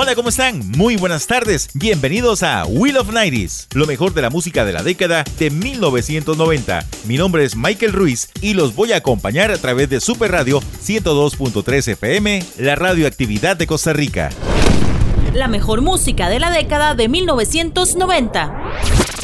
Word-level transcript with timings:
Hola, 0.00 0.14
¿cómo 0.14 0.28
están? 0.28 0.60
Muy 0.76 0.94
buenas 0.94 1.26
tardes. 1.26 1.70
Bienvenidos 1.74 2.44
a 2.44 2.64
Wheel 2.66 2.98
of 2.98 3.10
90s, 3.10 3.66
lo 3.74 3.84
mejor 3.84 4.14
de 4.14 4.22
la 4.22 4.30
música 4.30 4.64
de 4.64 4.72
la 4.72 4.84
década 4.84 5.24
de 5.40 5.50
1990. 5.50 6.86
Mi 7.06 7.16
nombre 7.16 7.42
es 7.42 7.56
Michael 7.56 7.92
Ruiz 7.92 8.30
y 8.40 8.54
los 8.54 8.76
voy 8.76 8.92
a 8.92 8.98
acompañar 8.98 9.50
a 9.50 9.58
través 9.58 9.90
de 9.90 10.00
Super 10.00 10.30
Radio 10.30 10.60
102.3 10.60 11.88
FM, 11.94 12.44
la 12.58 12.76
radioactividad 12.76 13.56
de 13.56 13.66
Costa 13.66 13.92
Rica. 13.92 14.30
La 15.34 15.48
mejor 15.48 15.80
música 15.80 16.28
de 16.28 16.38
la 16.38 16.52
década 16.52 16.94
de 16.94 17.08
1990. 17.08 18.52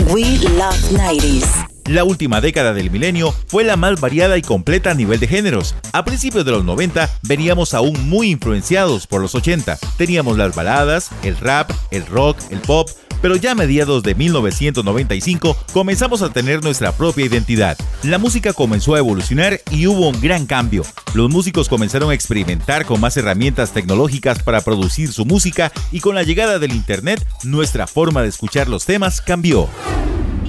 We 0.09 0.25
Love 0.59 0.91
90s. 0.91 1.74
La 1.87 2.05
última 2.05 2.41
década 2.41 2.73
del 2.73 2.91
milenio 2.91 3.35
fue 3.47 3.63
la 3.63 3.77
más 3.77 4.01
variada 4.01 4.39
y 4.39 4.43
completa 4.43 4.93
a 4.93 4.95
nivel 4.95 5.21
de 5.21 5.29
géneros. 5.29 5.75
A 5.93 6.03
principios 6.03 6.45
de 6.47 6.51
los 6.51 6.65
90 6.65 7.11
veníamos 7.23 7.75
aún 7.75 8.09
muy 8.09 8.31
influenciados 8.31 9.07
por 9.07 9.21
los 9.21 9.35
80. 9.35 9.79
Teníamos 9.99 10.39
las 10.39 10.55
baladas, 10.55 11.11
el 11.23 11.37
rap, 11.37 11.71
el 11.91 12.07
rock, 12.07 12.39
el 12.51 12.61
pop, 12.61 12.89
pero 13.21 13.37
ya 13.37 13.53
a 13.53 13.55
mediados 13.55 14.03
de 14.03 14.15
1995 14.15 15.57
comenzamos 15.75 16.23
a 16.23 16.31
tener 16.31 16.65
nuestra 16.65 16.93
propia 16.93 17.27
identidad. 17.27 17.77
La 18.03 18.17
música 18.17 18.55
comenzó 18.55 18.95
a 18.95 18.99
evolucionar 18.99 19.61
y 19.71 19.87
hubo 19.87 20.09
un 20.09 20.21
gran 20.23 20.47
cambio. 20.47 20.85
Los 21.13 21.31
músicos 21.31 21.69
comenzaron 21.69 22.11
a 22.11 22.15
experimentar 22.15 22.87
con 22.87 22.99
más 22.99 23.17
herramientas 23.19 23.73
tecnológicas 23.73 24.43
para 24.43 24.63
producir 24.63 25.13
su 25.13 25.27
música 25.27 25.71
y 25.93 26.01
con 26.01 26.15
la 26.15 26.23
llegada 26.23 26.59
del 26.59 26.73
Internet 26.73 27.27
nuestra 27.43 27.87
forma 27.87 28.23
de 28.23 28.29
escuchar 28.29 28.69
los 28.69 28.87
temas 28.87 29.21
cambió. 29.21 29.69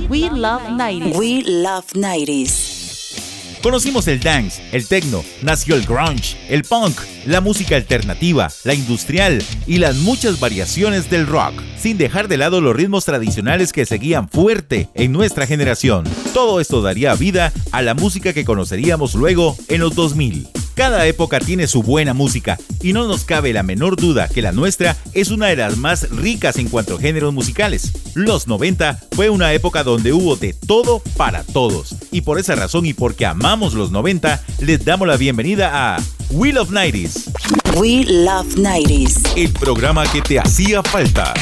We 0.10 0.30
Love 0.30 0.62
90s. 0.70 1.18
We 1.18 1.42
Love 1.44 1.94
90s. 1.94 3.60
Conocimos 3.64 4.08
el 4.08 4.20
dance, 4.20 4.62
el 4.72 4.88
techno, 4.88 5.24
nació 5.42 5.76
el 5.76 5.86
grunge, 5.86 6.38
el 6.48 6.64
punk, 6.64 6.96
la 7.26 7.42
música 7.42 7.76
alternativa, 7.76 8.50
la 8.64 8.76
industrial 8.76 9.42
y 9.66 9.80
las 9.80 9.96
muchas 9.96 10.40
variaciones 10.40 11.10
del 11.10 11.26
rock, 11.26 11.60
sin 11.76 11.98
dejar 11.98 12.28
de 12.28 12.38
lado 12.38 12.62
los 12.62 12.76
ritmos 12.76 13.06
tradicionales 13.06 13.74
que 13.74 13.88
seguían 13.88 14.30
fuerte 14.30 14.90
en 14.94 15.12
nuestra 15.12 15.48
generación. 15.48 16.04
Todo 16.36 16.60
esto 16.60 16.84
daría 16.84 17.16
vida 17.16 17.52
a 17.72 17.82
la 17.82 17.96
música 17.96 18.34
que 18.34 18.46
conoceríamos 18.46 19.16
luego 19.16 19.58
en 19.70 19.82
los 19.82 19.96
2000. 19.96 20.65
Cada 20.76 21.08
época 21.08 21.40
tiene 21.40 21.68
su 21.68 21.84
buena 21.84 22.14
música 22.14 22.60
y 22.82 22.92
no 22.92 23.08
nos 23.08 23.24
cabe 23.24 23.54
la 23.54 23.64
menor 23.64 23.96
duda 23.96 24.28
que 24.28 24.42
la 24.42 24.52
nuestra 24.52 24.98
es 25.14 25.32
una 25.32 25.48
de 25.48 25.56
las 25.56 25.78
más 25.78 26.10
ricas 26.10 26.58
en 26.58 26.68
cuanto 26.68 26.96
a 26.96 27.00
géneros 27.00 27.34
musicales. 27.34 27.94
Los 28.14 28.48
90 28.48 29.00
fue 29.14 29.30
una 29.30 29.54
época 29.54 29.84
donde 29.84 30.12
hubo 30.12 30.36
de 30.36 30.54
todo 30.54 31.02
para 31.16 31.44
todos 31.44 31.96
y 32.12 32.22
por 32.22 32.40
esa 32.40 32.56
razón 32.56 32.86
y 32.86 32.94
porque 32.94 33.26
amamos 33.26 33.74
los 33.74 33.92
90 33.92 34.44
les 34.60 34.84
damos 34.84 35.08
la 35.08 35.16
bienvenida 35.16 35.96
a 35.96 36.02
Wheel 36.32 36.58
of 36.58 36.72
90s, 36.72 37.32
We 37.78 38.04
Love 38.04 38.56
90s. 38.58 39.34
el 39.38 39.54
programa 39.54 40.06
que 40.12 40.22
te 40.22 40.40
hacía 40.40 40.84
falta. 40.84 41.34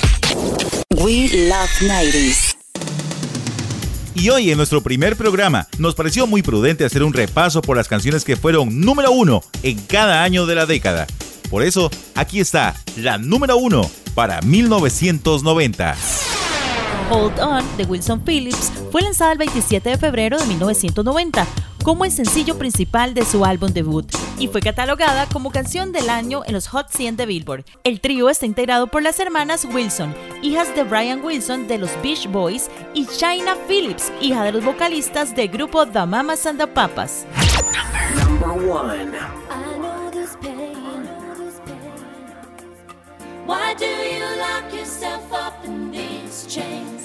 We 0.91 1.29
Love 1.49 1.71
90s. 1.81 2.52
Y 4.15 4.29
hoy 4.29 4.51
en 4.51 4.57
nuestro 4.57 4.81
primer 4.81 5.15
programa 5.15 5.67
nos 5.79 5.95
pareció 5.95 6.27
muy 6.27 6.43
prudente 6.43 6.85
hacer 6.85 7.03
un 7.03 7.13
repaso 7.13 7.63
por 7.63 7.77
las 7.77 7.87
canciones 7.87 8.23
que 8.23 8.35
fueron 8.35 8.79
número 8.79 9.11
uno 9.11 9.41
en 9.63 9.79
cada 9.79 10.23
año 10.23 10.45
de 10.45 10.53
la 10.53 10.67
década. 10.67 11.07
Por 11.49 11.63
eso, 11.63 11.89
aquí 12.13 12.39
está 12.39 12.75
la 12.95 13.17
número 13.17 13.57
uno 13.57 13.89
para 14.13 14.39
1990. 14.41 15.95
Hold 17.09 17.39
On 17.39 17.63
de 17.77 17.85
Wilson 17.85 18.21
Phillips 18.23 18.71
fue 18.91 19.01
lanzada 19.01 19.31
el 19.31 19.39
27 19.39 19.89
de 19.89 19.97
febrero 19.97 20.37
de 20.37 20.45
1990 20.45 21.47
como 21.83 22.05
el 22.05 22.11
sencillo 22.11 22.57
principal 22.57 23.13
de 23.13 23.25
su 23.25 23.45
álbum 23.45 23.71
debut 23.71 24.09
y 24.39 24.47
fue 24.47 24.61
catalogada 24.61 25.27
como 25.27 25.51
canción 25.51 25.91
del 25.91 26.09
año 26.09 26.41
en 26.45 26.53
los 26.53 26.67
Hot 26.69 26.87
100 26.89 27.17
de 27.17 27.25
Billboard. 27.25 27.65
El 27.83 27.99
trío 27.99 28.29
está 28.29 28.45
integrado 28.45 28.87
por 28.87 29.03
las 29.03 29.19
hermanas 29.19 29.65
Wilson, 29.65 30.15
hijas 30.41 30.73
de 30.75 30.83
Brian 30.83 31.23
Wilson 31.23 31.67
de 31.67 31.77
los 31.77 31.91
Beach 32.01 32.27
Boys, 32.27 32.69
y 32.93 33.05
China 33.05 33.55
Phillips, 33.67 34.11
hija 34.21 34.43
de 34.43 34.53
los 34.53 34.63
vocalistas 34.63 35.35
del 35.35 35.49
grupo 35.49 35.85
The 35.85 36.05
Mamas 36.05 36.45
and 36.45 36.59
the 36.59 36.67
Papas. 36.67 37.25
I 39.53 39.77
know 39.77 40.09
this 40.11 40.35
pain. 40.41 40.73
Why 43.45 43.73
do 43.75 43.85
you 43.85 44.25
lock 44.39 44.73
yourself 44.73 45.31
up 45.33 45.65
in 45.65 45.91
these 45.91 46.45
chains? 46.47 47.02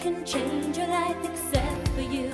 Can 0.00 0.24
change 0.24 0.78
your 0.78 0.86
life 0.86 1.16
except 1.24 1.88
for 1.88 2.00
you. 2.00 2.30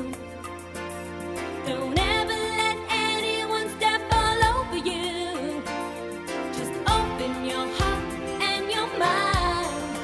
Don't 1.66 1.98
ever 1.98 2.38
let 2.62 2.76
anyone 2.90 3.68
step 3.70 4.02
all 4.12 4.40
over 4.54 4.76
you. 4.76 5.62
Just 6.52 6.70
open 6.86 7.44
your 7.44 7.66
heart 7.78 8.04
and 8.40 8.70
your 8.70 8.86
mind. 8.96 9.98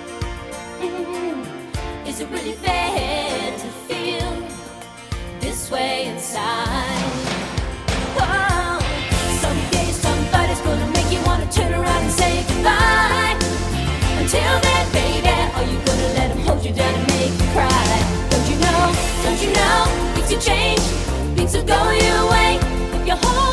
Mm. 0.80 2.08
Is 2.08 2.18
it 2.18 2.28
really 2.30 2.54
fair 2.54 3.56
to 3.56 3.68
feel 3.86 4.32
this 5.38 5.70
way 5.70 6.06
inside? 6.06 7.12
Oh, 8.18 8.78
someday 9.40 9.92
somebody's 9.92 10.60
gonna 10.62 10.90
make 10.96 11.12
you 11.12 11.22
wanna 11.26 11.48
turn 11.52 11.72
around 11.72 12.02
and 12.02 12.10
say 12.10 12.44
goodbye. 12.48 13.38
Until 14.18 14.60
then, 14.66 14.92
baby, 14.92 15.28
are 15.28 15.64
you 15.64 15.78
gonna 15.86 16.08
let 16.18 16.30
him 16.32 16.38
hold 16.38 16.64
you 16.64 16.72
down 16.72 17.11
change, 20.42 20.80
things 21.36 21.54
will 21.54 21.64
go 21.64 21.90
your 21.90 22.30
way. 22.30 22.58
If 22.94 23.06
you 23.06 23.14
hold 23.14 23.51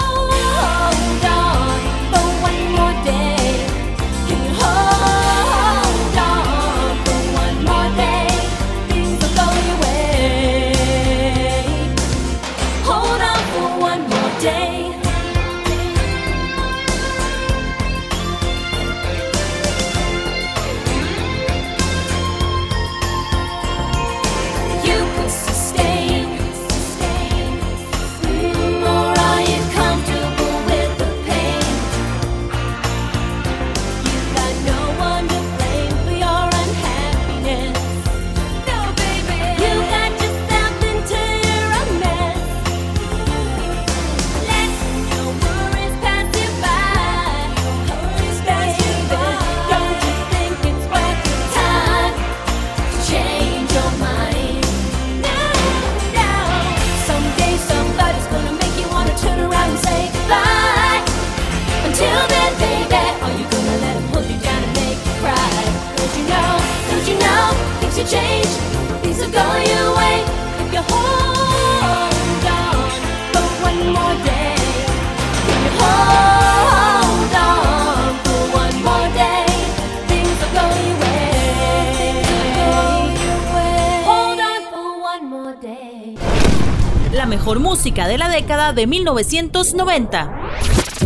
mejor 87.29 87.59
música 87.59 88.07
de 88.07 88.17
la 88.17 88.27
década 88.27 88.73
de 88.73 88.87
1990. 88.87 90.29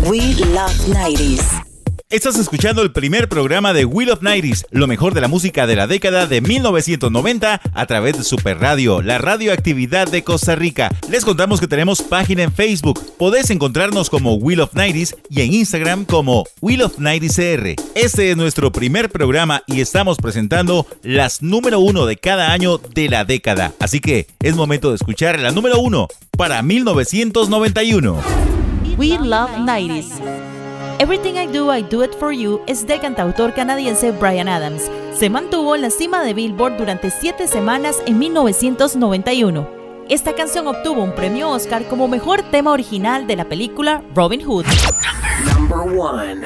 We 0.09 0.33
Love 0.53 0.87
90s. 0.87 1.62
Estás 2.13 2.37
escuchando 2.37 2.83
el 2.83 2.91
primer 2.91 3.27
programa 3.27 3.73
de 3.73 3.85
Wheel 3.85 4.11
of 4.11 4.21
Nighties, 4.21 4.67
lo 4.69 4.85
mejor 4.85 5.15
de 5.15 5.21
la 5.21 5.27
música 5.27 5.65
de 5.65 5.75
la 5.75 5.87
década 5.87 6.27
de 6.27 6.41
1990 6.41 7.59
a 7.73 7.85
través 7.87 8.15
de 8.15 8.23
Super 8.23 8.59
Radio, 8.59 9.01
la 9.01 9.17
radioactividad 9.17 10.07
de 10.07 10.23
Costa 10.23 10.53
Rica. 10.53 10.91
Les 11.09 11.25
contamos 11.25 11.59
que 11.59 11.67
tenemos 11.67 12.03
página 12.03 12.43
en 12.43 12.53
Facebook. 12.53 13.01
Podés 13.17 13.49
encontrarnos 13.49 14.11
como 14.11 14.35
Wheel 14.35 14.59
of 14.59 14.75
Nighties 14.75 15.15
y 15.27 15.41
en 15.41 15.55
Instagram 15.55 16.05
como 16.05 16.43
Wheel 16.61 16.83
of 16.83 16.99
Nighties 16.99 17.35
CR. 17.35 17.81
Este 17.95 18.29
es 18.29 18.37
nuestro 18.37 18.71
primer 18.71 19.09
programa 19.09 19.63
y 19.65 19.81
estamos 19.81 20.17
presentando 20.17 20.85
las 21.01 21.41
número 21.41 21.79
uno 21.79 22.05
de 22.05 22.17
cada 22.17 22.51
año 22.51 22.77
de 22.77 23.09
la 23.09 23.25
década. 23.25 23.73
Así 23.79 24.01
que 24.01 24.27
es 24.39 24.55
momento 24.55 24.89
de 24.89 24.97
escuchar 24.97 25.39
la 25.39 25.49
número 25.49 25.79
uno 25.79 26.07
para 26.37 26.61
1991. 26.61 28.19
We 28.99 29.17
Love 29.17 29.49
90s. 29.57 30.52
Everything 30.99 31.35
I 31.37 31.47
Do, 31.47 31.73
I 31.73 31.81
Do 31.83 32.03
It 32.03 32.13
For 32.13 32.31
You 32.31 32.61
es 32.67 32.85
del 32.85 32.99
cantautor 32.99 33.53
canadiense 33.53 34.11
Brian 34.11 34.47
Adams. 34.47 34.89
Se 35.13 35.29
mantuvo 35.29 35.75
en 35.75 35.81
la 35.81 35.89
cima 35.89 36.23
de 36.23 36.33
Billboard 36.33 36.77
durante 36.77 37.09
siete 37.09 37.47
semanas 37.47 38.01
en 38.05 38.19
1991. 38.19 39.67
Esta 40.09 40.33
canción 40.33 40.67
obtuvo 40.67 41.03
un 41.03 41.13
premio 41.13 41.49
Oscar 41.49 41.87
como 41.87 42.07
mejor 42.07 42.41
tema 42.43 42.71
original 42.71 43.25
de 43.25 43.35
la 43.35 43.45
película 43.45 44.03
Robin 44.13 44.41
Hood. 44.41 44.65
Number 45.45 45.97
one. 45.97 46.43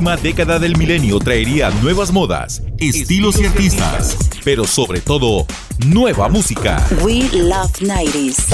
Última 0.00 0.16
década 0.16 0.58
del 0.58 0.78
milenio 0.78 1.18
traería 1.18 1.68
nuevas 1.82 2.10
modas, 2.10 2.62
estilos 2.78 3.38
y 3.38 3.44
artistas, 3.44 4.16
pero 4.44 4.66
sobre 4.66 5.02
todo, 5.02 5.46
nueva 5.84 6.30
música. 6.30 6.82
We 7.02 7.28
love 7.34 7.70
90s. 7.80 8.46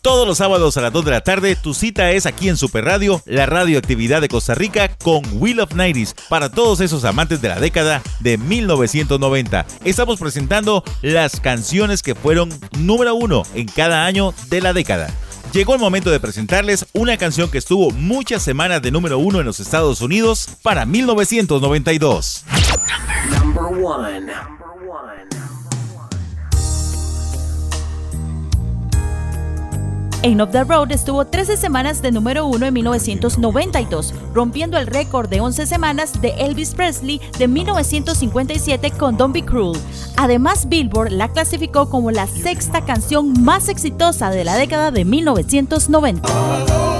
Todos 0.00 0.26
los 0.26 0.38
sábados 0.38 0.76
a 0.76 0.80
las 0.80 0.92
2 0.92 1.04
de 1.04 1.10
la 1.12 1.20
tarde, 1.20 1.54
tu 1.54 1.72
cita 1.72 2.10
es 2.10 2.26
aquí 2.26 2.48
en 2.48 2.56
Super 2.56 2.84
Radio, 2.84 3.22
la 3.26 3.46
radioactividad 3.46 4.20
de 4.20 4.26
Costa 4.26 4.56
Rica, 4.56 4.88
con 5.04 5.22
Wheel 5.34 5.60
of 5.60 5.70
90s, 5.70 6.16
para 6.28 6.50
todos 6.50 6.80
esos 6.80 7.04
amantes 7.04 7.40
de 7.40 7.50
la 7.50 7.60
década 7.60 8.02
de 8.18 8.38
1990. 8.38 9.66
Estamos 9.84 10.18
presentando 10.18 10.82
las 11.02 11.38
canciones 11.38 12.02
que 12.02 12.16
fueron 12.16 12.50
número 12.76 13.14
uno 13.14 13.44
en 13.54 13.68
cada 13.68 14.04
año 14.04 14.34
de 14.48 14.62
la 14.62 14.72
década. 14.72 15.14
Llegó 15.52 15.74
el 15.74 15.80
momento 15.80 16.10
de 16.10 16.18
presentarles 16.18 16.86
una 16.94 17.18
canción 17.18 17.50
que 17.50 17.58
estuvo 17.58 17.90
muchas 17.90 18.42
semanas 18.42 18.80
de 18.80 18.90
número 18.90 19.18
uno 19.18 19.38
en 19.40 19.44
los 19.44 19.60
Estados 19.60 20.00
Unidos 20.00 20.48
para 20.62 20.86
1992. 20.86 22.44
Number 23.38 23.64
one. 23.64 24.20
Number 24.20 24.32
one. 24.32 24.61
Ain't 30.24 30.40
of 30.40 30.52
the 30.52 30.62
Road 30.62 30.92
estuvo 30.92 31.24
13 31.24 31.56
semanas 31.56 32.00
de 32.00 32.12
número 32.12 32.46
1 32.46 32.66
en 32.66 32.74
1992, 32.74 34.14
rompiendo 34.32 34.78
el 34.78 34.86
récord 34.86 35.28
de 35.28 35.40
11 35.40 35.66
semanas 35.66 36.20
de 36.20 36.30
Elvis 36.38 36.74
Presley 36.74 37.20
de 37.38 37.48
1957 37.48 38.92
con 38.92 39.16
Don't 39.16 39.34
Be 39.34 39.44
Cruel. 39.44 39.76
Además, 40.16 40.68
Billboard 40.68 41.10
la 41.10 41.28
clasificó 41.28 41.90
como 41.90 42.12
la 42.12 42.28
sexta 42.28 42.84
canción 42.84 43.42
más 43.42 43.68
exitosa 43.68 44.30
de 44.30 44.44
la 44.44 44.54
década 44.54 44.92
de 44.92 45.04
1990. 45.04 46.91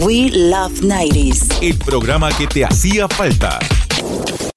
We 0.00 0.30
love 0.30 0.80
90s. 0.80 1.58
El 1.60 1.76
programa 1.78 2.30
que 2.30 2.46
te 2.46 2.64
hacía 2.64 3.08
falta. 3.08 3.58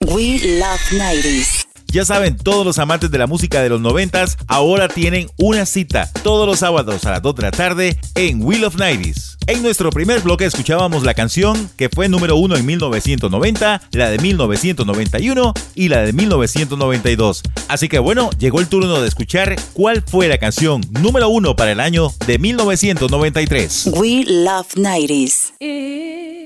We 0.05 0.39
love 0.59 0.79
90s. 0.91 1.60
Ya 1.91 2.05
saben, 2.05 2.37
todos 2.37 2.65
los 2.65 2.79
amantes 2.79 3.11
de 3.11 3.17
la 3.17 3.27
música 3.27 3.61
de 3.61 3.67
los 3.67 3.81
noventas 3.81 4.37
ahora 4.47 4.87
tienen 4.87 5.29
una 5.37 5.65
cita 5.65 6.09
todos 6.23 6.47
los 6.47 6.59
sábados 6.59 7.03
a 7.03 7.11
las 7.11 7.21
2 7.21 7.35
de 7.35 7.41
la 7.41 7.51
tarde 7.51 7.99
en 8.15 8.41
Wheel 8.41 8.63
of 8.63 8.77
Nighties. 8.77 9.37
En 9.47 9.61
nuestro 9.61 9.89
primer 9.89 10.21
bloque 10.21 10.45
escuchábamos 10.45 11.03
la 11.03 11.13
canción 11.13 11.69
que 11.75 11.89
fue 11.89 12.07
número 12.07 12.37
uno 12.37 12.55
en 12.55 12.65
1990, 12.65 13.81
la 13.91 14.09
de 14.09 14.19
1991 14.19 15.53
y 15.75 15.89
la 15.89 16.03
de 16.03 16.13
1992. 16.13 17.43
Así 17.67 17.89
que 17.89 17.99
bueno, 17.99 18.29
llegó 18.39 18.61
el 18.61 18.69
turno 18.69 19.01
de 19.01 19.09
escuchar 19.09 19.57
cuál 19.73 20.01
fue 20.01 20.29
la 20.29 20.37
canción 20.37 20.79
número 21.01 21.27
uno 21.27 21.57
para 21.57 21.73
el 21.73 21.81
año 21.81 22.13
de 22.25 22.39
1993. 22.39 23.89
We 23.97 24.23
Love 24.25 24.75
90s. 24.75 26.40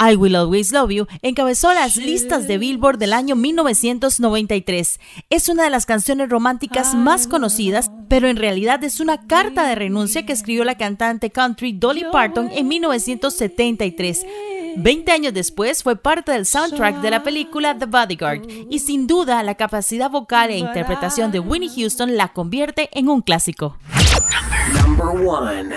I 0.00 0.14
Will 0.14 0.36
Always 0.36 0.70
Love 0.72 0.90
You 0.90 1.06
encabezó 1.22 1.72
las 1.74 1.96
listas 1.96 2.46
de 2.46 2.58
Billboard 2.58 2.98
del 2.98 3.12
año 3.12 3.34
1993. 3.34 5.00
Es 5.28 5.48
una 5.48 5.64
de 5.64 5.70
las 5.70 5.86
canciones 5.86 6.28
románticas 6.28 6.94
más 6.94 7.26
conocidas, 7.26 7.90
pero 8.08 8.28
en 8.28 8.36
realidad 8.36 8.82
es 8.84 9.00
una 9.00 9.26
carta 9.26 9.66
de 9.66 9.74
renuncia 9.74 10.24
que 10.24 10.32
escribió 10.32 10.64
la 10.64 10.76
cantante 10.76 11.30
country 11.30 11.72
Dolly 11.72 12.04
Parton 12.12 12.48
en 12.52 12.68
1973. 12.68 14.24
Veinte 14.76 15.10
años 15.10 15.34
después 15.34 15.82
fue 15.82 15.96
parte 15.96 16.30
del 16.30 16.46
soundtrack 16.46 17.00
de 17.00 17.10
la 17.10 17.24
película 17.24 17.76
The 17.76 17.86
Bodyguard 17.86 18.42
y 18.70 18.78
sin 18.78 19.08
duda 19.08 19.42
la 19.42 19.56
capacidad 19.56 20.10
vocal 20.10 20.50
e 20.50 20.58
interpretación 20.58 21.32
de 21.32 21.40
Winnie 21.40 21.70
Houston 21.74 22.16
la 22.16 22.28
convierte 22.28 22.88
en 22.92 23.08
un 23.08 23.22
clásico. 23.22 23.76
Number 24.72 25.26
one. 25.26 25.74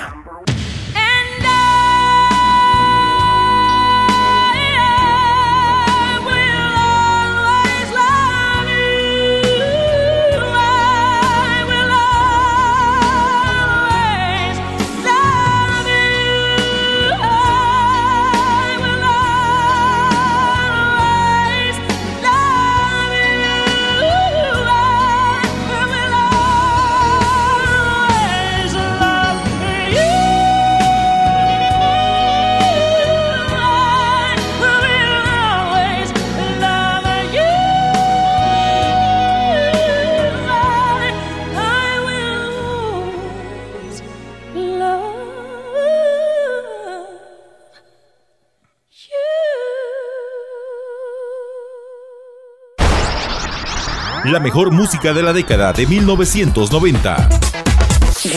La 54.25 54.39
mejor 54.39 54.71
música 54.71 55.13
de 55.13 55.23
la 55.23 55.33
década 55.33 55.73
de 55.73 55.87
1990. 55.87 57.29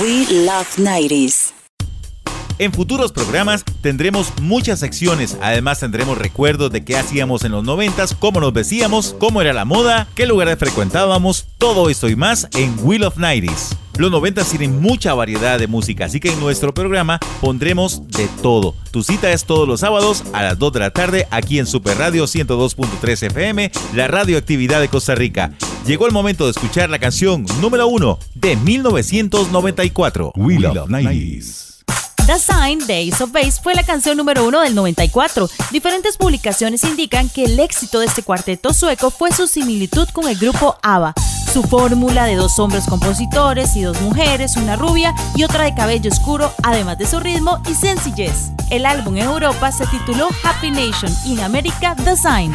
We 0.00 0.26
Love 0.46 0.78
90s. 0.78 1.52
En 2.58 2.72
futuros 2.72 3.12
programas 3.12 3.64
tendremos 3.82 4.32
muchas 4.40 4.78
secciones, 4.78 5.36
además 5.42 5.80
tendremos 5.80 6.16
recuerdos 6.16 6.72
de 6.72 6.84
qué 6.84 6.96
hacíamos 6.96 7.44
en 7.44 7.52
los 7.52 7.64
noventas, 7.64 8.16
cómo 8.18 8.40
nos 8.40 8.54
vestíamos, 8.54 9.14
cómo 9.18 9.42
era 9.42 9.52
la 9.52 9.66
moda, 9.66 10.06
qué 10.14 10.24
lugares 10.24 10.58
frecuentábamos, 10.58 11.48
todo 11.58 11.90
esto 11.90 12.08
y 12.08 12.16
más 12.16 12.48
en 12.54 12.74
Wheel 12.80 13.04
of 13.04 13.18
90s. 13.18 13.76
Los 13.96 14.10
noventas 14.10 14.48
tienen 14.50 14.80
mucha 14.80 15.14
variedad 15.14 15.58
de 15.58 15.68
música, 15.68 16.06
así 16.06 16.18
que 16.18 16.32
en 16.32 16.40
nuestro 16.40 16.74
programa 16.74 17.20
pondremos 17.40 18.08
de 18.08 18.28
todo. 18.42 18.74
Tu 18.90 19.04
cita 19.04 19.32
es 19.32 19.44
todos 19.44 19.68
los 19.68 19.80
sábados 19.80 20.24
a 20.32 20.42
las 20.42 20.58
2 20.58 20.72
de 20.72 20.80
la 20.80 20.90
tarde 20.90 21.28
aquí 21.30 21.58
en 21.60 21.66
Super 21.66 21.96
Radio 21.98 22.24
102.3 22.24 23.26
FM, 23.26 23.70
la 23.94 24.08
radioactividad 24.08 24.80
de 24.80 24.88
Costa 24.88 25.14
Rica. 25.14 25.52
Llegó 25.86 26.06
el 26.06 26.12
momento 26.12 26.44
de 26.44 26.50
escuchar 26.50 26.90
la 26.90 26.98
canción 26.98 27.46
número 27.60 27.86
1 27.86 28.18
de 28.34 28.56
1994. 28.56 30.32
We 30.36 30.58
Love 30.58 30.88
90s. 30.88 31.73
The 32.26 32.38
Sign 32.38 32.86
de 32.86 33.06
Ace 33.12 33.22
of 33.22 33.32
Base 33.32 33.60
fue 33.62 33.74
la 33.74 33.82
canción 33.82 34.16
número 34.16 34.46
uno 34.46 34.62
del 34.62 34.74
94. 34.74 35.50
Diferentes 35.70 36.16
publicaciones 36.16 36.82
indican 36.84 37.28
que 37.28 37.44
el 37.44 37.60
éxito 37.60 38.00
de 38.00 38.06
este 38.06 38.22
cuarteto 38.22 38.72
sueco 38.72 39.10
fue 39.10 39.30
su 39.30 39.46
similitud 39.46 40.08
con 40.08 40.26
el 40.28 40.38
grupo 40.38 40.78
ABBA. 40.82 41.12
Su 41.52 41.62
fórmula 41.62 42.24
de 42.24 42.36
dos 42.36 42.58
hombres 42.58 42.86
compositores 42.88 43.76
y 43.76 43.82
dos 43.82 44.00
mujeres, 44.00 44.56
una 44.56 44.76
rubia 44.76 45.14
y 45.36 45.44
otra 45.44 45.64
de 45.64 45.74
cabello 45.74 46.10
oscuro, 46.10 46.50
además 46.62 46.96
de 46.96 47.06
su 47.06 47.20
ritmo 47.20 47.60
y 47.70 47.74
sencillez. 47.74 48.50
El 48.70 48.86
álbum 48.86 49.18
en 49.18 49.24
Europa 49.24 49.70
se 49.70 49.86
tituló 49.86 50.28
Happy 50.44 50.70
Nation 50.70 51.12
y 51.26 51.34
en 51.34 51.40
América 51.40 51.94
The 52.04 52.16
Sign. 52.16 52.54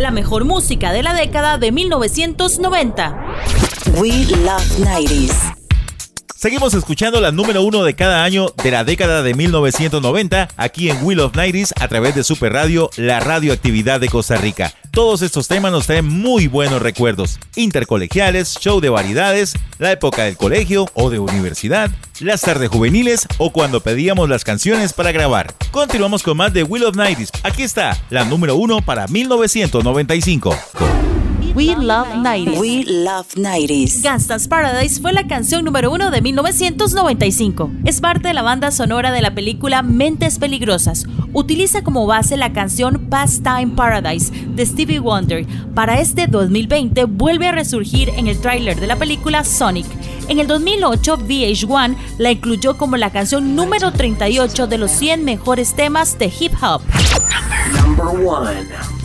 La 0.00 0.10
mejor 0.10 0.46
música 0.46 0.94
de 0.94 1.02
la 1.02 1.12
década 1.12 1.58
de 1.58 1.72
1990. 1.72 3.36
We 3.98 4.24
Love 4.38 4.78
90s. 4.78 5.49
Seguimos 6.40 6.72
escuchando 6.72 7.20
la 7.20 7.32
número 7.32 7.62
uno 7.62 7.84
de 7.84 7.94
cada 7.94 8.24
año 8.24 8.46
de 8.64 8.70
la 8.70 8.82
década 8.82 9.22
de 9.22 9.34
1990 9.34 10.48
aquí 10.56 10.88
en 10.88 11.04
Wheel 11.04 11.20
of 11.20 11.36
Nighties 11.36 11.74
a 11.78 11.86
través 11.86 12.14
de 12.14 12.24
Super 12.24 12.54
Radio, 12.54 12.88
la 12.96 13.20
radioactividad 13.20 14.00
de 14.00 14.08
Costa 14.08 14.38
Rica. 14.38 14.72
Todos 14.90 15.20
estos 15.20 15.48
temas 15.48 15.70
nos 15.70 15.84
traen 15.84 16.08
muy 16.08 16.46
buenos 16.46 16.80
recuerdos. 16.80 17.38
Intercolegiales, 17.56 18.56
show 18.58 18.80
de 18.80 18.88
variedades, 18.88 19.52
la 19.78 19.92
época 19.92 20.24
del 20.24 20.38
colegio 20.38 20.86
o 20.94 21.10
de 21.10 21.18
universidad, 21.18 21.90
las 22.20 22.40
tardes 22.40 22.70
juveniles 22.70 23.28
o 23.36 23.52
cuando 23.52 23.80
pedíamos 23.82 24.30
las 24.30 24.42
canciones 24.42 24.94
para 24.94 25.12
grabar. 25.12 25.52
Continuamos 25.70 26.22
con 26.22 26.38
más 26.38 26.54
de 26.54 26.62
Wheel 26.62 26.84
of 26.84 26.96
Nighties. 26.96 27.32
Aquí 27.42 27.64
está 27.64 28.02
la 28.08 28.24
número 28.24 28.56
uno 28.56 28.80
para 28.80 29.06
1995. 29.08 30.56
We 31.54 31.74
Love 31.74 32.08
90s. 32.14 32.58
We 32.60 32.84
Love 32.86 33.34
90s. 33.34 34.02
Gangsta's 34.02 34.46
Paradise 34.46 35.00
fue 35.00 35.12
la 35.12 35.26
canción 35.26 35.64
número 35.64 35.90
uno 35.90 36.10
de 36.10 36.20
1995. 36.20 37.70
Es 37.84 38.00
parte 38.00 38.28
de 38.28 38.34
la 38.34 38.42
banda 38.42 38.70
sonora 38.70 39.10
de 39.10 39.20
la 39.20 39.34
película 39.34 39.82
Mentes 39.82 40.38
Peligrosas. 40.38 41.06
Utiliza 41.32 41.82
como 41.82 42.06
base 42.06 42.36
la 42.36 42.52
canción 42.52 43.08
Pastime 43.10 43.72
Paradise 43.74 44.32
de 44.54 44.64
Stevie 44.64 45.00
Wonder. 45.00 45.46
Para 45.74 46.00
este 46.00 46.26
2020 46.28 47.04
vuelve 47.04 47.48
a 47.48 47.52
resurgir 47.52 48.10
en 48.10 48.28
el 48.28 48.40
tráiler 48.40 48.78
de 48.78 48.86
la 48.86 48.96
película 48.96 49.44
Sonic. 49.44 49.86
En 50.28 50.38
el 50.38 50.46
2008 50.46 51.18
VH1 51.18 51.96
la 52.18 52.30
incluyó 52.30 52.76
como 52.76 52.96
la 52.96 53.10
canción 53.10 53.56
número 53.56 53.92
38 53.92 54.66
de 54.68 54.78
los 54.78 54.90
100 54.92 55.24
mejores 55.24 55.74
temas 55.74 56.18
de 56.18 56.26
hip 56.26 56.52
hop. 56.62 56.82
Number 57.72 58.26
one. 58.26 58.99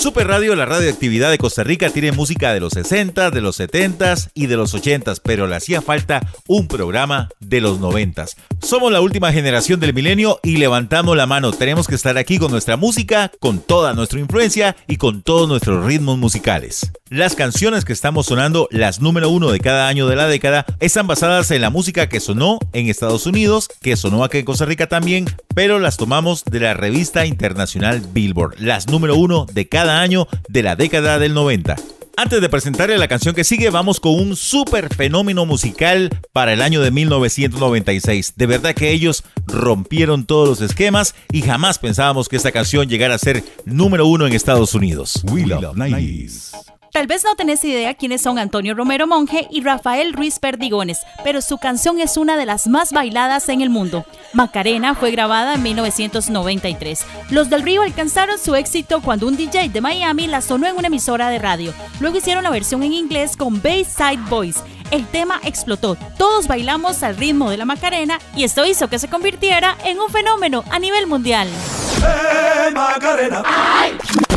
Super 0.00 0.28
Radio, 0.28 0.56
la 0.56 0.64
radioactividad 0.64 1.30
de 1.30 1.36
Costa 1.36 1.62
Rica, 1.62 1.90
tiene 1.90 2.10
música 2.10 2.54
de 2.54 2.60
los 2.60 2.72
60, 2.72 3.30
de 3.30 3.42
los 3.42 3.56
70 3.56 4.14
y 4.32 4.46
de 4.46 4.56
los 4.56 4.72
80, 4.72 5.12
pero 5.22 5.46
le 5.46 5.56
hacía 5.56 5.82
falta 5.82 6.26
un 6.48 6.68
programa 6.68 7.28
de 7.38 7.60
los 7.60 7.80
90. 7.80 8.24
Somos 8.62 8.92
la 8.92 9.00
última 9.00 9.32
generación 9.32 9.80
del 9.80 9.94
milenio 9.94 10.38
y 10.42 10.58
levantamos 10.58 11.16
la 11.16 11.26
mano. 11.26 11.50
Tenemos 11.50 11.88
que 11.88 11.94
estar 11.94 12.18
aquí 12.18 12.38
con 12.38 12.50
nuestra 12.50 12.76
música, 12.76 13.32
con 13.40 13.58
toda 13.58 13.94
nuestra 13.94 14.20
influencia 14.20 14.76
y 14.86 14.96
con 14.96 15.22
todos 15.22 15.48
nuestros 15.48 15.84
ritmos 15.84 16.18
musicales. 16.18 16.92
Las 17.08 17.34
canciones 17.34 17.84
que 17.84 17.92
estamos 17.92 18.26
sonando, 18.26 18.68
las 18.70 19.00
número 19.00 19.30
uno 19.30 19.50
de 19.50 19.60
cada 19.60 19.88
año 19.88 20.06
de 20.06 20.16
la 20.16 20.28
década, 20.28 20.66
están 20.78 21.06
basadas 21.06 21.50
en 21.50 21.62
la 21.62 21.70
música 21.70 22.08
que 22.08 22.20
sonó 22.20 22.58
en 22.72 22.88
Estados 22.88 23.26
Unidos, 23.26 23.68
que 23.80 23.96
sonó 23.96 24.24
aquí 24.24 24.38
en 24.38 24.44
Costa 24.44 24.66
Rica 24.66 24.88
también, 24.88 25.24
pero 25.54 25.78
las 25.78 25.96
tomamos 25.96 26.44
de 26.44 26.60
la 26.60 26.74
revista 26.74 27.26
internacional 27.26 28.02
Billboard, 28.12 28.60
las 28.60 28.88
número 28.88 29.16
uno 29.16 29.46
de 29.52 29.68
cada 29.68 30.00
año 30.00 30.28
de 30.48 30.62
la 30.62 30.76
década 30.76 31.18
del 31.18 31.34
90. 31.34 31.76
Antes 32.16 32.40
de 32.40 32.48
presentarle 32.48 32.98
la 32.98 33.08
canción 33.08 33.34
que 33.34 33.44
sigue, 33.44 33.70
vamos 33.70 34.00
con 34.00 34.14
un 34.14 34.36
super 34.36 34.94
fenómeno 34.94 35.46
musical 35.46 36.10
para 36.32 36.52
el 36.52 36.62
año 36.62 36.80
de 36.80 36.90
1996. 36.90 38.34
De 38.36 38.46
verdad 38.46 38.74
que 38.74 38.90
ellos 38.90 39.24
rompieron 39.46 40.26
todos 40.26 40.48
los 40.48 40.60
esquemas 40.60 41.14
y 41.32 41.42
jamás 41.42 41.78
pensábamos 41.78 42.28
que 42.28 42.36
esta 42.36 42.52
canción 42.52 42.88
llegara 42.88 43.14
a 43.14 43.18
ser 43.18 43.42
número 43.64 44.06
uno 44.06 44.26
en 44.26 44.34
Estados 44.34 44.74
Unidos. 44.74 45.22
We 45.24 45.46
Love 45.46 45.76
90s. 45.76 46.79
Tal 46.92 47.06
vez 47.06 47.22
no 47.22 47.36
tenés 47.36 47.64
idea 47.64 47.94
quiénes 47.94 48.20
son 48.20 48.38
Antonio 48.38 48.74
Romero 48.74 49.06
Monge 49.06 49.46
y 49.48 49.62
Rafael 49.62 50.12
Ruiz 50.12 50.40
Perdigones, 50.40 51.02
pero 51.22 51.40
su 51.40 51.56
canción 51.56 52.00
es 52.00 52.16
una 52.16 52.36
de 52.36 52.46
las 52.46 52.66
más 52.66 52.92
bailadas 52.92 53.48
en 53.48 53.60
el 53.60 53.70
mundo. 53.70 54.04
Macarena 54.32 54.96
fue 54.96 55.12
grabada 55.12 55.54
en 55.54 55.62
1993. 55.62 57.06
Los 57.30 57.48
del 57.48 57.62
Río 57.62 57.82
alcanzaron 57.82 58.38
su 58.38 58.56
éxito 58.56 59.00
cuando 59.02 59.28
un 59.28 59.36
DJ 59.36 59.68
de 59.68 59.80
Miami 59.80 60.26
la 60.26 60.40
sonó 60.40 60.66
en 60.66 60.76
una 60.76 60.88
emisora 60.88 61.28
de 61.28 61.38
radio. 61.38 61.72
Luego 62.00 62.18
hicieron 62.18 62.42
la 62.42 62.50
versión 62.50 62.82
en 62.82 62.92
inglés 62.92 63.36
con 63.36 63.62
Bayside 63.62 64.28
Boys. 64.28 64.64
El 64.90 65.06
tema 65.06 65.40
explotó, 65.44 65.96
todos 66.18 66.48
bailamos 66.48 67.04
al 67.04 67.16
ritmo 67.16 67.50
de 67.50 67.56
la 67.56 67.64
Macarena 67.66 68.18
y 68.34 68.42
esto 68.42 68.66
hizo 68.66 68.88
que 68.88 68.98
se 68.98 69.08
convirtiera 69.08 69.76
en 69.84 70.00
un 70.00 70.08
fenómeno 70.10 70.64
a 70.72 70.80
nivel 70.80 71.06
mundial. 71.06 71.48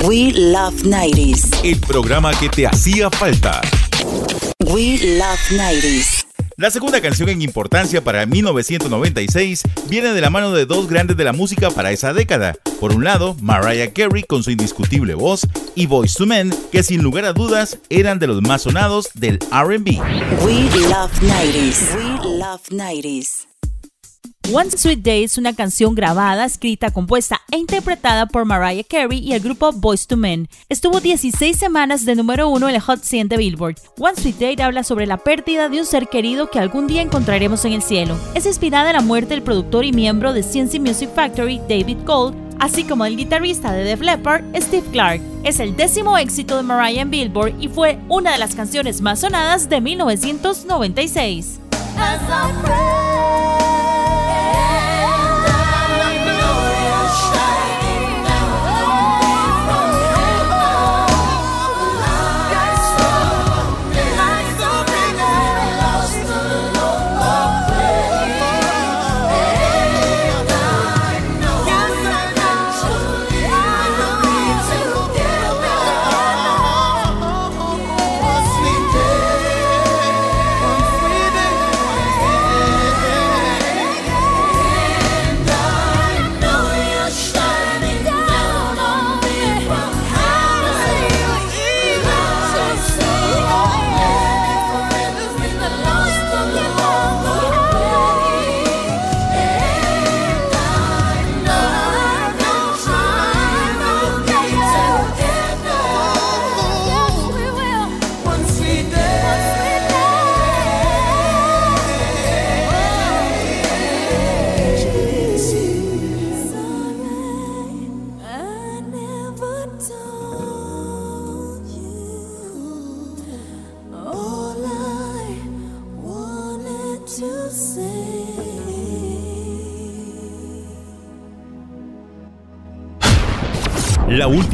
We 0.05 0.33
Love 0.33 0.83
90s. 0.83 1.61
El 1.63 1.79
programa 1.79 2.31
que 2.37 2.49
te 2.49 2.67
hacía 2.67 3.09
falta. 3.09 3.61
We 4.59 4.97
Love 5.17 5.39
90s. 5.51 6.25
La 6.57 6.69
segunda 6.71 6.99
canción 6.99 7.29
en 7.29 7.41
importancia 7.41 8.03
para 8.03 8.25
1996 8.25 9.63
viene 9.87 10.09
de 10.09 10.19
la 10.19 10.29
mano 10.29 10.51
de 10.51 10.65
dos 10.65 10.89
grandes 10.89 11.15
de 11.15 11.23
la 11.23 11.31
música 11.31 11.69
para 11.71 11.91
esa 11.91 12.11
década. 12.11 12.53
Por 12.81 12.93
un 12.93 13.05
lado, 13.05 13.37
Mariah 13.39 13.93
Carey 13.93 14.23
con 14.23 14.43
su 14.43 14.51
indiscutible 14.51 15.13
voz 15.13 15.47
y 15.73 15.85
Boyz 15.85 16.19
II 16.19 16.25
Men, 16.25 16.53
que 16.69 16.83
sin 16.83 17.01
lugar 17.01 17.23
a 17.23 17.31
dudas 17.31 17.79
eran 17.89 18.19
de 18.19 18.27
los 18.27 18.41
más 18.41 18.63
sonados 18.63 19.09
del 19.13 19.39
R&B. 19.53 20.01
We 20.43 20.63
Love 20.89 21.13
90s. 21.21 21.95
We 21.95 22.39
Love 22.39 22.61
90s. 22.69 23.52
One 24.51 24.69
Sweet 24.69 24.99
Day 24.99 25.23
es 25.23 25.37
una 25.37 25.53
canción 25.53 25.95
grabada, 25.95 26.43
escrita, 26.43 26.91
compuesta 26.91 27.39
e 27.49 27.57
interpretada 27.57 28.25
por 28.25 28.43
Mariah 28.43 28.83
Carey 28.83 29.19
y 29.19 29.31
el 29.31 29.39
grupo 29.39 29.71
Boyz 29.71 30.05
II 30.09 30.17
Men. 30.17 30.49
Estuvo 30.67 30.99
16 30.99 31.57
semanas 31.57 32.03
de 32.03 32.13
número 32.15 32.49
uno 32.49 32.67
en 32.67 32.75
el 32.75 32.81
Hot 32.81 33.01
100 33.03 33.29
de 33.29 33.37
Billboard. 33.37 33.77
One 33.97 34.17
Sweet 34.17 34.35
Day 34.39 34.55
habla 34.61 34.83
sobre 34.83 35.07
la 35.07 35.15
pérdida 35.15 35.69
de 35.69 35.79
un 35.79 35.85
ser 35.85 36.09
querido 36.09 36.51
que 36.51 36.59
algún 36.59 36.87
día 36.87 37.01
encontraremos 37.01 37.63
en 37.63 37.71
el 37.71 37.81
cielo. 37.81 38.17
Es 38.35 38.45
inspirada 38.45 38.89
en 38.89 38.97
la 38.97 39.01
muerte 39.01 39.29
del 39.29 39.43
productor 39.43 39.85
y 39.85 39.93
miembro 39.93 40.33
de 40.33 40.43
CNC 40.43 40.77
Music 40.81 41.09
Factory, 41.15 41.59
David 41.69 41.99
Cole, 42.05 42.35
así 42.59 42.83
como 42.83 43.05
el 43.05 43.15
guitarrista 43.15 43.71
de 43.71 43.85
Def 43.85 44.01
Leppard, 44.01 44.43
Steve 44.57 44.87
Clark. 44.91 45.21
Es 45.45 45.61
el 45.61 45.77
décimo 45.77 46.17
éxito 46.17 46.57
de 46.57 46.63
Mariah 46.63 47.03
en 47.03 47.11
Billboard 47.11 47.55
y 47.61 47.69
fue 47.69 47.97
una 48.09 48.33
de 48.33 48.39
las 48.39 48.55
canciones 48.55 48.99
más 48.99 49.21
sonadas 49.21 49.69
de 49.69 49.79
1996. 49.79 51.59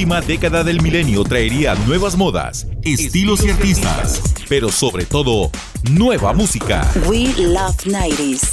Década 0.10 0.64
del 0.64 0.82
milenio 0.82 1.24
traería 1.24 1.76
nuevas 1.76 2.18
modas, 2.18 2.68
estilos 2.84 3.46
y 3.46 3.52
artistas, 3.52 4.22
pero 4.50 4.70
sobre 4.70 5.06
todo, 5.06 5.50
nueva 5.92 6.34
música. 6.34 6.92
We 7.08 7.34
Love 7.38 7.86
90s. 7.86 8.50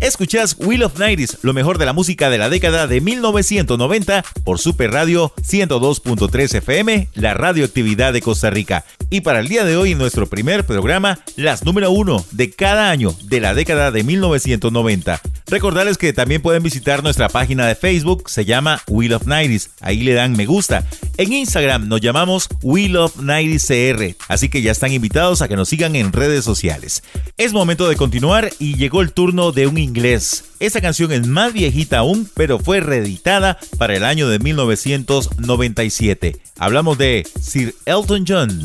Escuchas 0.00 0.56
Wheel 0.58 0.84
of 0.84 0.98
90s, 0.98 1.38
lo 1.42 1.52
mejor 1.52 1.78
de 1.78 1.86
la 1.86 1.92
música 1.92 2.30
de 2.30 2.38
la 2.38 2.48
década 2.48 2.86
de 2.86 3.00
1990 3.00 4.24
por 4.44 4.58
Super 4.58 4.90
Radio 4.92 5.32
102.3 5.42 6.56
FM, 6.56 7.08
la 7.14 7.34
radioactividad 7.34 8.12
de 8.12 8.22
Costa 8.22 8.50
Rica. 8.50 8.84
Y 9.10 9.20
para 9.20 9.40
el 9.40 9.48
día 9.48 9.64
de 9.64 9.76
hoy, 9.76 9.92
en 9.92 9.98
nuestro 9.98 10.26
primer 10.26 10.64
programa, 10.64 11.20
las 11.36 11.64
número 11.64 11.90
uno 11.90 12.24
de 12.32 12.50
cada 12.50 12.90
año 12.90 13.14
de 13.24 13.40
la 13.40 13.54
década 13.54 13.90
de 13.90 14.02
1990. 14.02 15.20
Recordarles 15.46 15.98
que 15.98 16.12
también 16.12 16.42
pueden 16.42 16.62
visitar 16.62 17.02
nuestra 17.02 17.28
página 17.28 17.66
de 17.66 17.74
Facebook, 17.74 18.30
se 18.30 18.44
llama 18.44 18.82
Wheel 18.88 19.12
of 19.14 19.26
90s, 19.26 19.68
ahí 19.80 20.00
le 20.00 20.14
dan 20.14 20.32
me 20.32 20.46
gusta. 20.46 20.84
En 21.16 21.32
Instagram 21.32 21.86
nos 21.86 22.00
llamamos 22.00 22.48
Wheel 22.62 22.96
of 22.96 23.18
90s 23.18 23.66
CR, 23.66 24.16
así 24.28 24.48
que 24.48 24.62
ya 24.62 24.72
están 24.72 24.92
invitados 24.92 25.42
a 25.42 25.48
que 25.48 25.56
nos 25.56 25.68
sigan 25.68 25.96
en 25.96 26.12
redes 26.12 26.44
sociales. 26.44 27.02
Es 27.36 27.52
momento 27.52 27.88
de 27.88 27.96
continuar 27.96 28.50
y 28.58 28.76
llegó 28.76 29.02
el 29.02 29.12
turno 29.12 29.52
de 29.52 29.66
un 29.66 29.78
inglés. 29.78 30.44
Esta 30.60 30.80
canción 30.80 31.12
es 31.12 31.26
más 31.26 31.52
viejita 31.52 31.98
aún, 31.98 32.28
pero 32.34 32.58
fue 32.58 32.80
reeditada 32.80 33.58
para 33.76 33.94
el 33.96 34.04
año 34.04 34.28
de 34.28 34.38
1997. 34.38 36.36
Hablamos 36.58 36.96
de 36.96 37.26
Sir 37.40 37.74
Elton 37.84 38.24
John. 38.26 38.62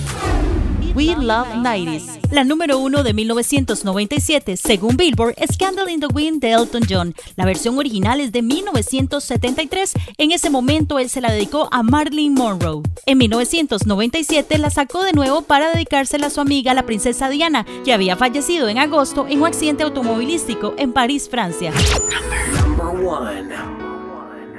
We 0.95 1.15
Love 1.15 1.47
90s. 1.55 2.19
La 2.31 2.43
número 2.43 2.77
uno 2.77 3.03
de 3.03 3.13
1997, 3.13 4.57
según 4.57 4.97
Billboard, 4.97 5.35
es 5.37 5.57
Candle 5.57 5.91
in 5.91 5.99
the 5.99 6.07
Wind 6.07 6.41
de 6.41 6.51
Elton 6.51 6.83
John. 6.89 7.15
La 7.35 7.45
versión 7.45 7.77
original 7.77 8.19
es 8.19 8.31
de 8.31 8.41
1973. 8.41 9.93
En 10.17 10.31
ese 10.31 10.49
momento 10.49 10.99
él 10.99 11.09
se 11.09 11.21
la 11.21 11.31
dedicó 11.31 11.67
a 11.71 11.83
Marilyn 11.83 12.33
Monroe. 12.33 12.81
En 13.05 13.17
1997 13.17 14.57
la 14.57 14.69
sacó 14.69 15.03
de 15.03 15.13
nuevo 15.13 15.41
para 15.41 15.71
dedicársela 15.71 16.27
a 16.27 16.29
su 16.29 16.41
amiga 16.41 16.73
la 16.73 16.85
princesa 16.85 17.29
Diana, 17.29 17.65
que 17.85 17.93
había 17.93 18.15
fallecido 18.15 18.67
en 18.69 18.77
agosto 18.77 19.27
en 19.27 19.41
un 19.41 19.47
accidente 19.47 19.83
automovilístico 19.83 20.73
en 20.77 20.93
París, 20.93 21.29
Francia. 21.29 21.71
Number 22.51 23.05
one. 23.05 23.49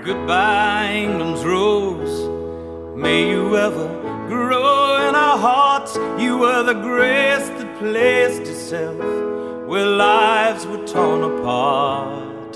Goodbye, 0.04 1.04
England's 1.04 1.44
rose. 1.44 2.28
May 2.96 3.30
you 3.30 3.56
ever 3.56 3.99
grow 4.30 5.08
in 5.08 5.14
our 5.16 5.36
hearts. 5.36 5.96
You 6.22 6.38
were 6.38 6.62
the 6.62 6.78
grace 6.88 7.48
that 7.58 7.78
placed 7.80 8.42
itself 8.42 8.96
where 9.66 9.86
lives 9.86 10.64
were 10.66 10.86
torn 10.86 11.22
apart. 11.32 12.52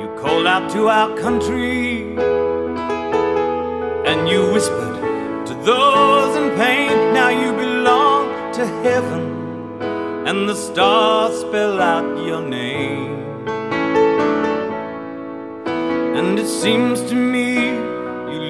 You 0.00 0.06
called 0.22 0.46
out 0.46 0.70
to 0.72 0.88
our 0.88 1.10
country 1.18 2.16
And 4.10 4.20
you 4.30 4.40
whispered 4.54 4.96
to 5.48 5.54
those 5.70 6.32
in 6.40 6.46
pain, 6.56 6.96
now 7.12 7.28
you 7.42 7.50
belong 7.66 8.52
to 8.54 8.64
heaven. 8.86 9.24
And 10.28 10.48
the 10.48 10.54
stars 10.54 11.34
spell 11.40 11.82
out 11.82 12.08
your 12.26 12.40
name. 12.40 13.14
And 16.18 16.38
it 16.38 16.48
seems 16.48 17.02
to 17.10 17.14
me 17.14 17.95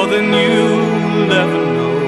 more 0.00 0.08
than 0.08 0.32
you'll 0.32 1.32
ever 1.44 1.62
know. 1.76 1.98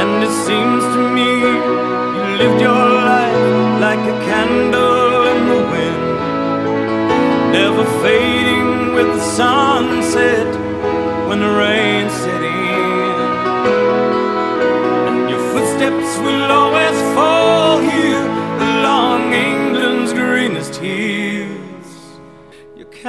And 0.00 0.12
it 0.26 0.34
seems 0.46 0.82
to 0.94 1.00
me 1.16 1.28
you 2.14 2.24
lived 2.40 2.60
your 2.68 2.84
life 3.12 3.44
like 3.86 4.02
a 4.14 4.16
candle 4.28 5.20
in 5.32 5.40
the 5.52 5.60
wind, 5.72 6.04
never 7.58 7.84
fading 8.02 8.94
with 8.96 9.08
the 9.16 9.24
sunset 9.40 10.50
when 11.28 11.38
the 11.44 11.52
rain 11.64 12.04
set 12.20 12.42
in. 12.42 13.16
And 15.08 15.20
your 15.30 15.42
footsteps 15.52 16.10
will 16.24 16.46
always 16.60 16.98
fall 17.14 17.41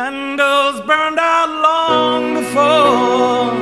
candles 0.03 0.81
burned 0.85 1.17
out 1.17 1.49
long 1.67 2.33
before 2.33 3.53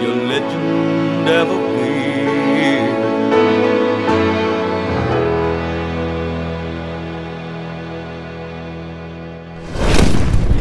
your 0.00 0.16
legend 0.30 1.28
ever 1.28 1.58
will. 1.74 1.94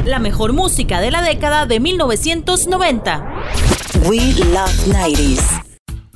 La 0.06 0.20
mejor 0.20 0.54
música 0.54 1.00
de 1.00 1.12
la 1.12 1.22
década 1.22 1.68
de 1.68 1.80
1990. 1.80 3.24
We 4.10 4.34
Love 4.54 4.88
90s. 4.88 5.63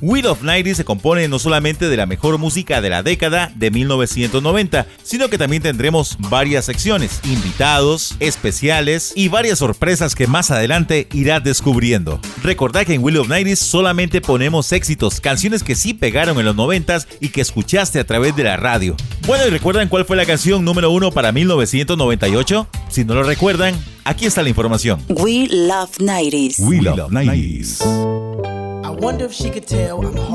Wheel 0.00 0.26
of 0.26 0.44
90 0.44 0.76
se 0.76 0.84
compone 0.84 1.26
no 1.26 1.40
solamente 1.40 1.88
de 1.88 1.96
la 1.96 2.06
mejor 2.06 2.38
música 2.38 2.80
de 2.80 2.88
la 2.88 3.02
década 3.02 3.50
de 3.56 3.72
1990, 3.72 4.86
sino 5.02 5.28
que 5.28 5.38
también 5.38 5.60
tendremos 5.60 6.16
varias 6.30 6.66
secciones, 6.66 7.18
invitados, 7.24 8.14
especiales 8.20 9.12
y 9.16 9.26
varias 9.26 9.58
sorpresas 9.58 10.14
que 10.14 10.28
más 10.28 10.52
adelante 10.52 11.08
irás 11.12 11.42
descubriendo. 11.42 12.20
Recordad 12.44 12.86
que 12.86 12.94
en 12.94 13.02
Wheel 13.02 13.16
of 13.16 13.28
90 13.28 13.56
solamente 13.56 14.20
ponemos 14.20 14.70
éxitos, 14.70 15.20
canciones 15.20 15.64
que 15.64 15.74
sí 15.74 15.94
pegaron 15.94 16.38
en 16.38 16.44
los 16.44 16.54
90s 16.54 17.08
y 17.18 17.30
que 17.30 17.40
escuchaste 17.40 17.98
a 17.98 18.06
través 18.06 18.36
de 18.36 18.44
la 18.44 18.56
radio. 18.56 18.94
Bueno, 19.26 19.48
¿y 19.48 19.50
recuerdan 19.50 19.88
cuál 19.88 20.04
fue 20.04 20.16
la 20.16 20.26
canción 20.26 20.64
número 20.64 20.92
uno 20.92 21.10
para 21.10 21.32
1998? 21.32 22.68
Si 22.88 23.04
no 23.04 23.14
lo 23.14 23.24
recuerdan, 23.24 23.74
aquí 24.04 24.26
está 24.26 24.44
la 24.44 24.48
información. 24.48 25.02
We 25.08 25.48
Love 25.50 25.98
90s. 25.98 26.60
We 26.60 26.82
Love 26.82 27.10
90s. 27.10 28.57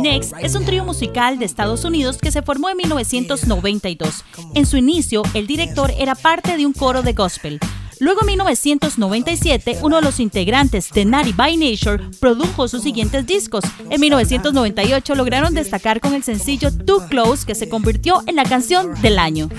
Next 0.02 0.34
es 0.42 0.56
un 0.56 0.66
trío 0.66 0.86
musical 0.86 1.38
de 1.38 1.46
Estados 1.46 1.84
Unidos 1.84 2.18
que 2.18 2.32
se 2.32 2.42
formó 2.42 2.70
en 2.70 2.78
1992. 2.78 4.24
En 4.56 4.66
su 4.66 4.78
inicio, 4.78 5.24
el 5.34 5.48
director 5.48 5.92
era 5.98 6.16
parte 6.16 6.56
de 6.56 6.66
un 6.66 6.74
coro 6.74 7.02
de 7.02 7.14
gospel. 7.14 7.60
Luego 8.00 8.22
en 8.22 8.28
1997, 8.28 9.80
uno 9.82 9.98
de 9.98 10.02
los 10.02 10.20
integrantes 10.20 10.92
de 10.92 11.06
Natty 11.06 11.34
by 11.34 11.58
Nature 11.58 12.04
produjo 12.20 12.68
sus 12.68 12.84
siguientes 12.84 13.26
discos. 13.26 13.64
En 13.90 14.00
1998 14.00 15.16
lograron 15.16 15.54
destacar 15.54 16.00
con 16.00 16.14
el 16.14 16.24
sencillo 16.24 16.70
Too 16.72 17.08
Close 17.10 17.46
que 17.46 17.56
se 17.56 17.70
convirtió 17.70 18.24
en 18.28 18.36
la 18.36 18.44
canción 18.44 19.00
del 19.02 19.20
año. 19.20 19.50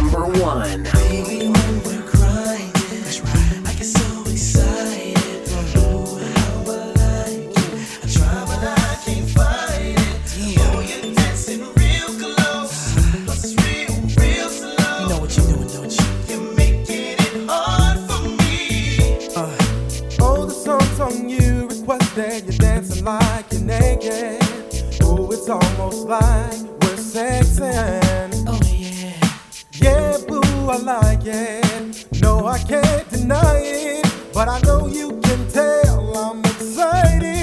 Number 0.00 0.42
one. 0.42 1.61
On 21.02 21.28
you. 21.28 21.68
Requested 21.68 22.44
you're 22.44 22.58
dancing 22.58 23.04
like 23.04 23.52
you're 23.52 23.62
naked. 23.62 24.38
Oh, 25.02 25.30
it's 25.32 25.48
almost 25.48 26.06
like 26.06 26.62
we're 26.80 27.02
sexing. 27.12 28.44
Oh 28.46 28.60
yeah. 28.64 29.12
Yeah, 29.72 30.18
boo, 30.28 30.42
I 30.70 30.76
like 30.76 31.26
it. 31.26 32.06
No, 32.22 32.46
I 32.46 32.58
can't 32.58 33.08
deny 33.10 33.58
it. 33.58 34.06
But 34.32 34.48
I 34.48 34.60
know 34.60 34.86
you 34.86 35.20
can 35.20 35.48
tell 35.48 36.16
I'm 36.16 36.40
excited. 36.40 37.41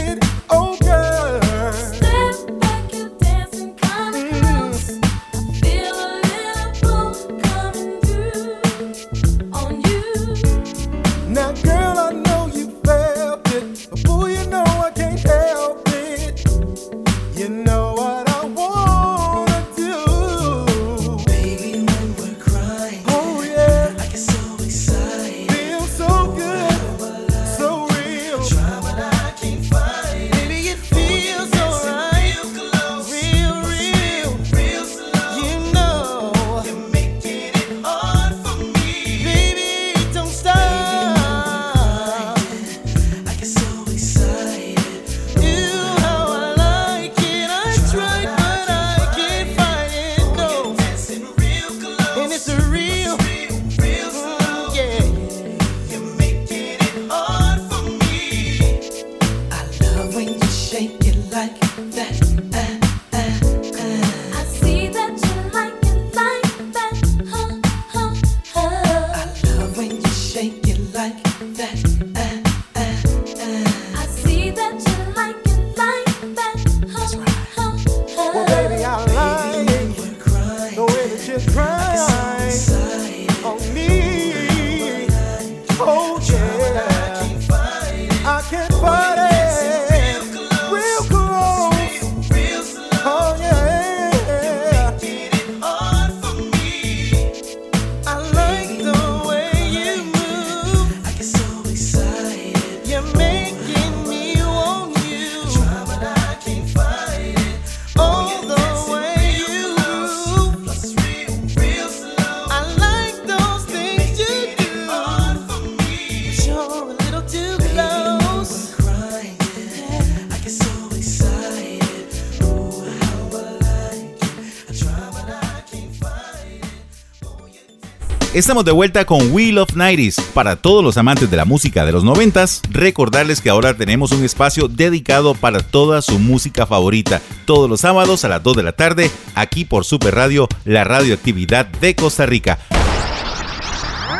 Estamos 128.39 128.63
de 128.63 128.71
vuelta 128.71 129.03
con 129.03 129.33
We 129.33 129.51
Love 129.51 129.75
90s. 129.75 130.21
Para 130.33 130.55
todos 130.55 130.81
los 130.81 130.95
amantes 130.95 131.29
de 131.29 131.35
la 131.35 131.43
música 131.43 131.85
de 131.85 131.91
los 131.91 132.05
90s, 132.05 132.61
recordarles 132.71 133.41
que 133.41 133.49
ahora 133.49 133.73
tenemos 133.73 134.13
un 134.13 134.23
espacio 134.23 134.69
dedicado 134.69 135.35
para 135.35 135.59
toda 135.59 136.01
su 136.01 136.19
música 136.19 136.65
favorita. 136.65 137.21
Todos 137.43 137.69
los 137.69 137.81
sábados 137.81 138.23
a 138.23 138.29
las 138.29 138.41
2 138.41 138.55
de 138.55 138.63
la 138.63 138.71
tarde, 138.71 139.11
aquí 139.35 139.65
por 139.65 139.83
Super 139.83 140.15
Radio, 140.15 140.47
la 140.63 140.85
radioactividad 140.85 141.65
de 141.65 141.95
Costa 141.95 142.25
Rica. 142.25 142.59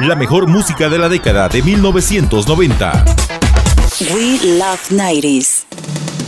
La 0.01 0.17
mejor 0.17 0.47
música 0.47 0.89
de 0.89 0.97
la 0.97 1.07
década 1.07 1.47
de 1.47 1.63
1990. 1.63 3.05
We 4.01 4.57
Love 4.57 4.91
90s. 4.91 6.18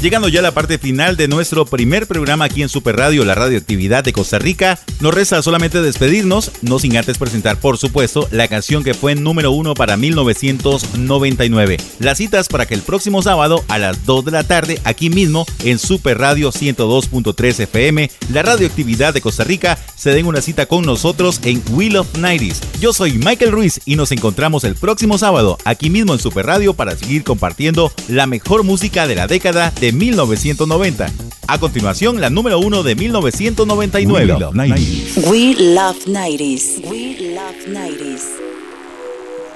Llegando 0.00 0.28
ya 0.28 0.38
a 0.38 0.42
la 0.44 0.54
parte 0.54 0.78
final 0.78 1.16
de 1.16 1.26
nuestro 1.26 1.66
primer 1.66 2.06
programa 2.06 2.44
aquí 2.44 2.62
en 2.62 2.68
Super 2.68 2.94
Radio, 2.94 3.24
la 3.24 3.34
radioactividad 3.34 4.04
de 4.04 4.12
Costa 4.12 4.38
Rica, 4.38 4.78
nos 5.00 5.12
resta 5.12 5.42
solamente 5.42 5.82
despedirnos, 5.82 6.52
no 6.62 6.78
sin 6.78 6.96
antes 6.96 7.18
presentar, 7.18 7.58
por 7.58 7.78
supuesto, 7.78 8.28
la 8.30 8.46
canción 8.46 8.84
que 8.84 8.94
fue 8.94 9.16
número 9.16 9.50
uno 9.50 9.74
para 9.74 9.96
1999. 9.96 11.78
Las 11.98 12.18
citas 12.18 12.46
para 12.46 12.66
que 12.66 12.74
el 12.74 12.82
próximo 12.82 13.22
sábado 13.22 13.64
a 13.66 13.78
las 13.78 14.06
2 14.06 14.26
de 14.26 14.30
la 14.30 14.44
tarde, 14.44 14.80
aquí 14.84 15.10
mismo 15.10 15.46
en 15.64 15.80
Super 15.80 16.16
Radio 16.18 16.52
102.3 16.52 17.58
FM, 17.64 18.08
la 18.32 18.44
radioactividad 18.44 19.12
de 19.12 19.20
Costa 19.20 19.42
Rica, 19.42 19.80
se 19.96 20.10
den 20.10 20.26
una 20.26 20.42
cita 20.42 20.66
con 20.66 20.84
nosotros 20.84 21.40
en 21.42 21.60
Wheel 21.70 21.96
of 21.96 22.14
90s. 22.14 22.60
Yo 22.80 22.92
soy 22.92 23.14
Michael 23.14 23.50
Ruiz 23.50 23.80
y 23.84 23.96
nos 23.96 24.12
encontramos 24.12 24.62
el 24.62 24.76
próximo 24.76 25.18
sábado 25.18 25.58
aquí 25.64 25.90
mismo 25.90 26.12
en 26.12 26.20
Super 26.20 26.46
Radio 26.46 26.74
para 26.74 26.96
seguir 26.96 27.24
compartiendo 27.24 27.90
la 28.06 28.28
mejor 28.28 28.62
música 28.62 29.08
de 29.08 29.16
la 29.16 29.26
década 29.26 29.72
de 29.80 29.87
1990. 29.92 31.10
A 31.46 31.58
continuación, 31.58 32.20
la 32.20 32.30
número 32.30 32.58
uno 32.58 32.82
de 32.82 32.94
1999. 32.94 34.34
We 34.34 34.38
Love 34.38 34.54
90s. 34.54 35.30
We 35.30 35.54
Love 35.74 36.06
90s. 36.06 36.90
We 36.90 37.34
Love 37.34 37.56
90s. 37.66 38.07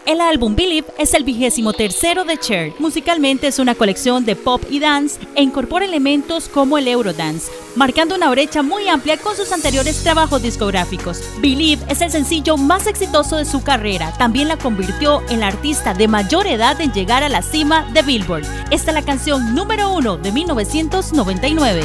El 0.05 0.21
álbum 0.21 0.57
Believe 0.57 0.89
es 0.99 1.15
el 1.15 1.23
vigésimo 1.23 1.73
tercero 1.73 2.25
de 2.25 2.37
Cher. 2.37 2.73
Musicalmente 2.81 3.47
es 3.47 3.61
una 3.61 3.77
colección 3.77 4.25
de 4.25 4.35
pop 4.35 4.61
y 4.69 4.81
dance 4.81 5.21
e 5.37 5.43
incorpora 5.43 5.85
elementos 5.85 6.49
como 6.49 6.77
el 6.77 6.89
Eurodance, 6.89 7.53
marcando 7.77 8.17
una 8.17 8.29
brecha 8.31 8.63
muy 8.63 8.89
amplia 8.89 9.17
con 9.17 9.37
sus 9.37 9.53
anteriores 9.53 10.03
trabajos 10.03 10.43
discográficos. 10.43 11.23
Believe 11.39 11.85
es 11.89 12.01
el 12.01 12.11
sencillo 12.11 12.57
más 12.57 12.89
exitoso 12.89 13.37
de 13.37 13.45
su 13.45 13.63
carrera. 13.63 14.13
También 14.19 14.49
la 14.49 14.59
convirtió 14.59 15.23
en 15.29 15.39
la 15.39 15.47
artista 15.47 15.95
de 15.95 16.09
mayor 16.09 16.49
edad 16.49 16.81
en 16.81 16.93
llegar 16.93 17.23
a 17.23 17.29
la 17.29 17.43
cima 17.43 17.89
de 17.93 18.03
Billboard. 18.03 18.45
Esta 18.73 18.91
es 18.91 18.95
la 18.95 19.05
canción 19.05 19.55
número 19.55 19.93
uno 19.93 20.17
de 20.17 20.33
1999. 20.33 21.83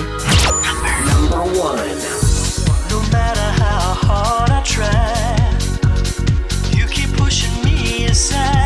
Me 8.32 8.57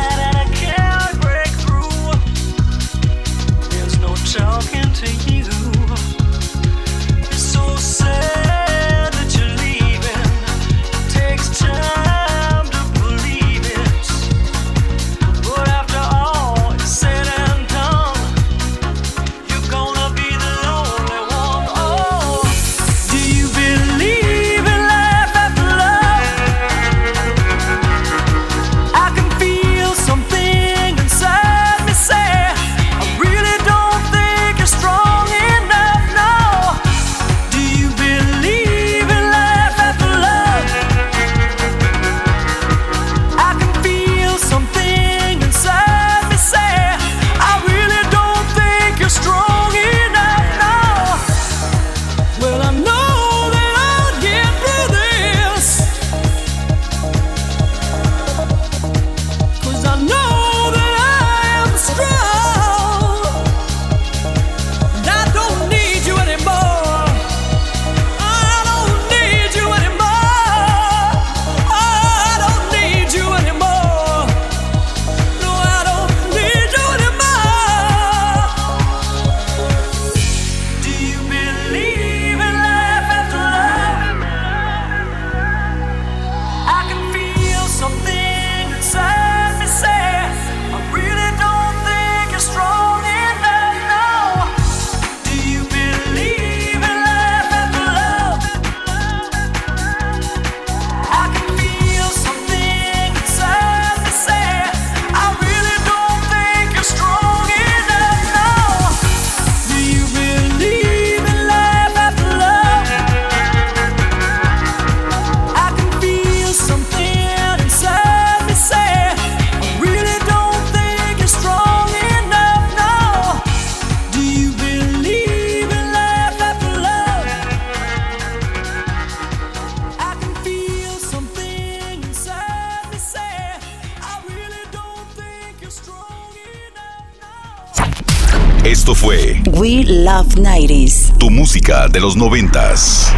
90s. 140.43 141.17
tu 141.17 141.29
música 141.29 141.87
de 141.87 141.99
los 141.99 142.15
noventas. 142.15 143.13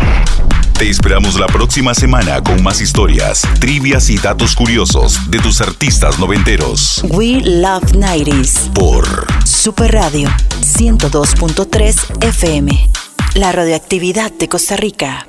Te 0.77 0.89
esperamos 0.89 1.39
la 1.39 1.47
próxima 1.47 1.93
semana 1.93 2.41
con 2.43 2.61
más 2.61 2.81
historias, 2.81 3.43
trivias 3.59 4.09
y 4.09 4.17
datos 4.17 4.55
curiosos 4.55 5.31
de 5.31 5.39
tus 5.39 5.61
artistas 5.61 6.19
noventeros. 6.19 7.03
We 7.09 7.41
Love 7.41 7.93
90s. 7.93 8.73
Por 8.73 9.05
Super 9.45 9.93
Radio 9.93 10.29
102.3 10.61 12.23
FM. 12.25 12.89
La 13.35 13.51
radioactividad 13.51 14.31
de 14.31 14.49
Costa 14.49 14.75
Rica. 14.75 15.27